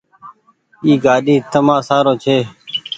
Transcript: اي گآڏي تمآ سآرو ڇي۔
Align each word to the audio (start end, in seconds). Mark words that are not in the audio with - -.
اي 0.83 0.91
گآڏي 1.05 1.35
تمآ 1.51 1.75
سآرو 1.87 2.13
ڇي۔ 2.23 2.37